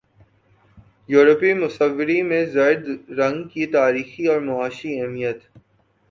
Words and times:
یورپی 1.09 1.51
مصوری 1.53 2.21
میں 2.21 2.43
زرد 2.45 2.85
رنگ 3.09 3.47
کی 3.47 3.65
تاریخی 3.67 4.27
اور 4.27 4.39
معاشی 4.39 4.99
اہمیت 4.99 5.39